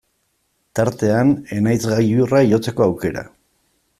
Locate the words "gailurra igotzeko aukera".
1.93-3.27